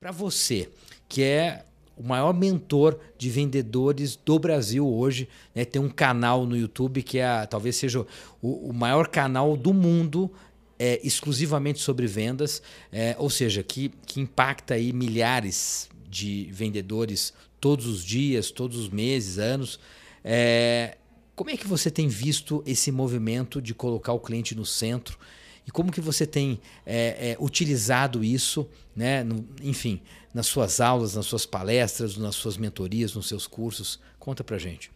Para 0.00 0.12
você, 0.12 0.68
que 1.08 1.24
é 1.24 1.64
o 1.96 2.04
maior 2.04 2.32
mentor 2.32 3.00
de 3.18 3.28
vendedores 3.28 4.14
do 4.14 4.38
Brasil 4.38 4.86
hoje, 4.86 5.28
né? 5.52 5.64
tem 5.64 5.82
um 5.82 5.88
canal 5.88 6.46
no 6.46 6.56
YouTube 6.56 7.02
que 7.02 7.18
é 7.18 7.44
talvez 7.46 7.74
seja 7.74 8.06
o, 8.40 8.68
o 8.68 8.72
maior 8.72 9.08
canal 9.08 9.56
do 9.56 9.74
mundo 9.74 10.30
é, 10.78 11.00
exclusivamente 11.02 11.80
sobre 11.80 12.06
vendas, 12.06 12.62
é, 12.92 13.16
ou 13.18 13.28
seja, 13.28 13.64
que, 13.64 13.88
que 14.06 14.20
impacta 14.20 14.74
aí 14.74 14.92
milhares 14.92 15.90
de 16.08 16.48
vendedores 16.52 17.34
todos 17.60 17.86
os 17.86 18.04
dias, 18.04 18.52
todos 18.52 18.78
os 18.78 18.88
meses, 18.88 19.36
anos. 19.36 19.80
É, 20.22 20.96
como 21.34 21.50
é 21.50 21.56
que 21.56 21.66
você 21.66 21.90
tem 21.90 22.06
visto 22.06 22.62
esse 22.64 22.92
movimento 22.92 23.60
de 23.60 23.74
colocar 23.74 24.12
o 24.12 24.20
cliente 24.20 24.54
no 24.54 24.64
centro 24.64 25.18
e 25.68 25.70
como 25.70 25.92
que 25.92 26.00
você 26.00 26.26
tem 26.26 26.58
é, 26.86 27.32
é, 27.32 27.36
utilizado 27.38 28.24
isso, 28.24 28.66
né, 28.96 29.22
no, 29.22 29.44
enfim, 29.62 30.00
nas 30.32 30.46
suas 30.46 30.80
aulas, 30.80 31.14
nas 31.14 31.26
suas 31.26 31.44
palestras, 31.44 32.16
nas 32.16 32.36
suas 32.36 32.56
mentorias, 32.56 33.14
nos 33.14 33.28
seus 33.28 33.46
cursos? 33.46 34.00
Conta 34.18 34.42
pra 34.42 34.56
gente. 34.56 34.90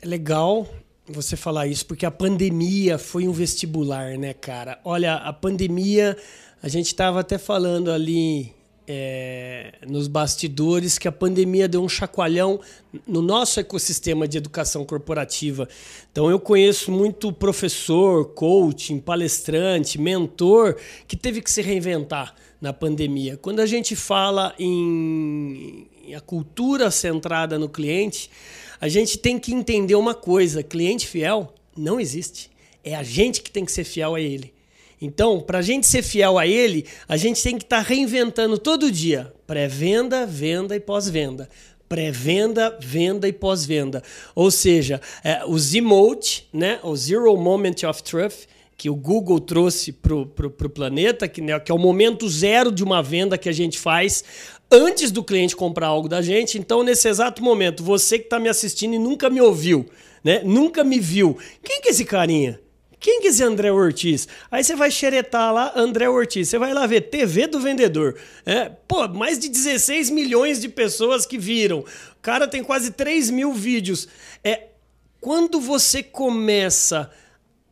É 0.00 0.04
legal 0.04 0.68
você 1.06 1.36
falar 1.36 1.68
isso, 1.68 1.86
porque 1.86 2.04
a 2.04 2.10
pandemia 2.10 2.98
foi 2.98 3.28
um 3.28 3.32
vestibular, 3.32 4.18
né, 4.18 4.34
cara? 4.34 4.80
Olha, 4.84 5.14
a 5.14 5.32
pandemia, 5.32 6.16
a 6.60 6.66
gente 6.66 6.86
estava 6.86 7.20
até 7.20 7.38
falando 7.38 7.92
ali 7.92 8.52
é, 8.86 9.74
nos 9.86 10.08
bastidores 10.08 10.98
que 10.98 11.06
a 11.06 11.12
pandemia 11.12 11.68
deu 11.68 11.82
um 11.82 11.88
chacoalhão 11.88 12.60
no 13.06 13.22
nosso 13.22 13.60
ecossistema 13.60 14.26
de 14.26 14.38
educação 14.38 14.84
corporativa. 14.84 15.68
Então 16.10 16.30
eu 16.30 16.40
conheço 16.40 16.90
muito 16.90 17.32
professor, 17.32 18.26
coaching, 18.34 18.98
palestrante, 18.98 20.00
mentor 20.00 20.76
que 21.06 21.16
teve 21.16 21.40
que 21.40 21.50
se 21.50 21.62
reinventar 21.62 22.34
na 22.60 22.72
pandemia. 22.72 23.36
Quando 23.36 23.60
a 23.60 23.66
gente 23.66 23.96
fala 23.96 24.54
em, 24.58 25.86
em 26.04 26.14
a 26.14 26.20
cultura 26.20 26.90
centrada 26.90 27.58
no 27.58 27.68
cliente, 27.68 28.30
a 28.80 28.88
gente 28.88 29.16
tem 29.18 29.38
que 29.38 29.52
entender 29.52 29.94
uma 29.94 30.14
coisa: 30.14 30.62
cliente 30.62 31.06
fiel 31.06 31.54
não 31.76 32.00
existe. 32.00 32.50
É 32.84 32.96
a 32.96 33.02
gente 33.02 33.42
que 33.42 33.50
tem 33.50 33.64
que 33.64 33.70
ser 33.70 33.84
fiel 33.84 34.14
a 34.14 34.20
ele. 34.20 34.52
Então, 35.02 35.40
para 35.40 35.58
a 35.58 35.62
gente 35.62 35.84
ser 35.84 36.00
fiel 36.00 36.38
a 36.38 36.46
ele, 36.46 36.86
a 37.08 37.16
gente 37.16 37.42
tem 37.42 37.58
que 37.58 37.64
estar 37.64 37.82
tá 37.82 37.88
reinventando 37.88 38.56
todo 38.56 38.90
dia 38.90 39.32
pré-venda, 39.48 40.24
venda 40.24 40.76
e 40.76 40.80
pós-venda. 40.80 41.48
Pré-venda, 41.88 42.78
venda 42.80 43.28
e 43.28 43.32
pós-venda. 43.32 44.00
Ou 44.34 44.50
seja, 44.50 45.00
é, 45.24 45.44
o 45.44 45.58
Z-Mode, 45.58 46.48
né, 46.52 46.78
o 46.84 46.96
Zero 46.96 47.36
Moment 47.36 47.74
of 47.86 48.02
Truth, 48.02 48.46
que 48.78 48.88
o 48.88 48.94
Google 48.94 49.40
trouxe 49.40 49.92
para 49.92 50.14
o 50.16 50.70
planeta, 50.70 51.28
que, 51.28 51.40
né, 51.42 51.58
que 51.58 51.70
é 51.70 51.74
o 51.74 51.78
momento 51.78 52.28
zero 52.28 52.72
de 52.72 52.82
uma 52.82 53.02
venda 53.02 53.36
que 53.36 53.48
a 53.48 53.52
gente 53.52 53.78
faz 53.78 54.24
antes 54.70 55.10
do 55.10 55.22
cliente 55.22 55.54
comprar 55.54 55.88
algo 55.88 56.08
da 56.08 56.22
gente. 56.22 56.58
Então, 56.58 56.82
nesse 56.82 57.08
exato 57.08 57.42
momento, 57.42 57.82
você 57.82 58.18
que 58.18 58.24
está 58.24 58.38
me 58.38 58.48
assistindo 58.48 58.94
e 58.94 58.98
nunca 58.98 59.28
me 59.28 59.40
ouviu, 59.40 59.84
né? 60.24 60.40
Nunca 60.44 60.82
me 60.82 60.98
viu. 60.98 61.36
Quem 61.62 61.80
que 61.80 61.88
é 61.88 61.90
esse 61.90 62.04
carinha? 62.04 62.58
Quem 63.02 63.20
que 63.20 63.42
é 63.42 63.44
André 63.44 63.72
Ortiz? 63.72 64.28
Aí 64.48 64.62
você 64.62 64.76
vai 64.76 64.88
xeretar 64.88 65.52
lá 65.52 65.72
André 65.74 66.08
Ortiz. 66.08 66.48
Você 66.48 66.56
vai 66.56 66.72
lá 66.72 66.86
ver 66.86 67.00
TV 67.00 67.48
do 67.48 67.58
vendedor. 67.58 68.16
É, 68.46 68.68
pô, 68.68 69.08
mais 69.08 69.40
de 69.40 69.48
16 69.48 70.08
milhões 70.08 70.60
de 70.60 70.68
pessoas 70.68 71.26
que 71.26 71.36
viram. 71.36 71.80
O 71.80 72.22
cara 72.22 72.46
tem 72.46 72.62
quase 72.62 72.92
3 72.92 73.28
mil 73.30 73.52
vídeos. 73.52 74.06
É, 74.44 74.68
quando 75.20 75.60
você 75.60 76.00
começa 76.00 77.10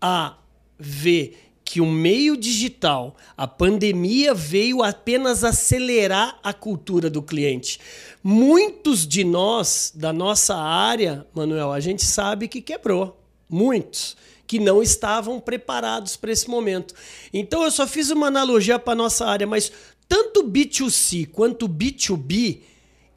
a 0.00 0.38
ver 0.78 1.36
que 1.62 1.82
o 1.82 1.86
meio 1.86 2.34
digital, 2.34 3.14
a 3.36 3.46
pandemia 3.46 4.32
veio 4.32 4.82
apenas 4.82 5.44
acelerar 5.44 6.38
a 6.42 6.54
cultura 6.54 7.10
do 7.10 7.22
cliente. 7.22 7.78
Muitos 8.24 9.06
de 9.06 9.24
nós, 9.24 9.92
da 9.94 10.10
nossa 10.10 10.56
área, 10.56 11.26
Manuel, 11.34 11.70
a 11.70 11.80
gente 11.80 12.02
sabe 12.02 12.48
que 12.48 12.62
quebrou. 12.62 13.27
Muitos 13.48 14.16
que 14.46 14.58
não 14.58 14.82
estavam 14.82 15.38
preparados 15.38 16.16
para 16.16 16.32
esse 16.32 16.48
momento. 16.48 16.94
Então 17.32 17.62
eu 17.62 17.70
só 17.70 17.86
fiz 17.86 18.10
uma 18.10 18.28
analogia 18.28 18.78
para 18.78 18.94
nossa 18.94 19.26
área, 19.26 19.46
mas 19.46 19.70
tanto 20.08 20.42
B2C 20.42 21.28
quanto 21.30 21.68
B2B 21.68 22.60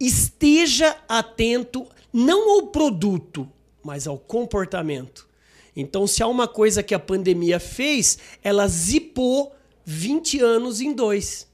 esteja 0.00 0.96
atento 1.06 1.86
não 2.12 2.50
ao 2.50 2.68
produto, 2.68 3.48
mas 3.84 4.06
ao 4.06 4.18
comportamento. 4.18 5.28
Então, 5.76 6.06
se 6.08 6.22
há 6.22 6.26
uma 6.26 6.48
coisa 6.48 6.82
que 6.82 6.94
a 6.94 6.98
pandemia 6.98 7.60
fez, 7.60 8.18
ela 8.42 8.66
zipou 8.66 9.54
20 9.84 10.40
anos 10.40 10.80
em 10.80 10.92
dois. 10.92 11.46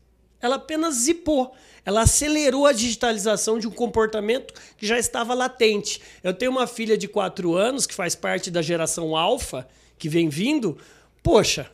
Ela 0.44 0.56
apenas 0.56 0.96
zipou. 0.96 1.54
Ela 1.86 2.02
acelerou 2.02 2.66
a 2.66 2.72
digitalização 2.72 3.58
de 3.58 3.66
um 3.66 3.70
comportamento 3.70 4.52
que 4.76 4.86
já 4.86 4.98
estava 4.98 5.32
latente. 5.32 6.02
Eu 6.22 6.34
tenho 6.34 6.50
uma 6.50 6.66
filha 6.66 6.98
de 6.98 7.08
4 7.08 7.56
anos 7.56 7.86
que 7.86 7.94
faz 7.94 8.14
parte 8.14 8.50
da 8.50 8.60
geração 8.60 9.16
alfa, 9.16 9.66
que 9.96 10.06
vem 10.06 10.28
vindo. 10.28 10.76
Poxa, 11.22 11.70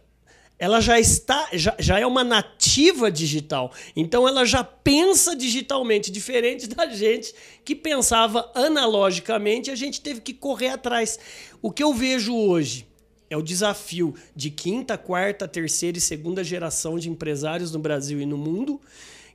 ela 0.56 0.80
já 0.80 1.00
está, 1.00 1.48
já, 1.52 1.74
já 1.80 1.98
é 1.98 2.06
uma 2.06 2.22
nativa 2.22 3.10
digital. 3.10 3.72
Então 3.96 4.28
ela 4.28 4.44
já 4.44 4.62
pensa 4.62 5.34
digitalmente, 5.34 6.08
diferente 6.12 6.68
da 6.68 6.86
gente 6.86 7.34
que 7.64 7.74
pensava 7.74 8.52
analogicamente, 8.54 9.68
a 9.68 9.74
gente 9.74 10.00
teve 10.00 10.20
que 10.20 10.32
correr 10.32 10.68
atrás. 10.68 11.18
O 11.60 11.72
que 11.72 11.82
eu 11.82 11.92
vejo 11.92 12.36
hoje 12.36 12.89
é 13.30 13.36
o 13.36 13.42
desafio 13.42 14.12
de 14.34 14.50
quinta, 14.50 14.98
quarta, 14.98 15.46
terceira 15.46 15.96
e 15.96 16.00
segunda 16.00 16.42
geração 16.42 16.98
de 16.98 17.08
empresários 17.08 17.70
no 17.70 17.78
Brasil 17.78 18.20
e 18.20 18.26
no 18.26 18.36
mundo 18.36 18.80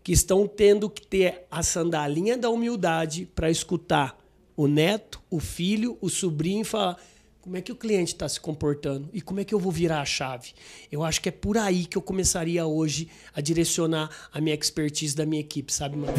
que 0.03 0.11
estão 0.11 0.47
tendo 0.47 0.87
que 0.87 1.07
ter 1.07 1.45
a 1.49 1.63
sandalinha 1.63 2.37
da 2.37 2.49
humildade 2.49 3.27
para 3.33 3.49
escutar 3.49 4.15
o 4.55 4.67
neto, 4.67 5.19
o 5.31 5.39
filho, 5.39 5.97
o 5.99 6.09
sobrinho 6.09 6.61
e 6.61 6.65
falar 6.65 6.97
como 7.41 7.57
é 7.57 7.61
que 7.61 7.71
o 7.71 7.75
cliente 7.75 8.13
está 8.13 8.27
se 8.27 8.39
comportando 8.39 9.09
e 9.13 9.21
como 9.21 9.39
é 9.39 9.45
que 9.45 9.53
eu 9.53 9.59
vou 9.59 9.71
virar 9.71 10.01
a 10.01 10.05
chave. 10.05 10.53
Eu 10.91 11.03
acho 11.03 11.21
que 11.21 11.29
é 11.29 11.31
por 11.31 11.57
aí 11.57 11.85
que 11.85 11.97
eu 11.97 12.01
começaria 12.01 12.65
hoje 12.65 13.07
a 13.33 13.41
direcionar 13.41 14.09
a 14.31 14.41
minha 14.41 14.55
expertise 14.55 15.15
da 15.15 15.25
minha 15.25 15.41
equipe, 15.41 15.73
sabe, 15.73 15.95
mano? 15.95 16.13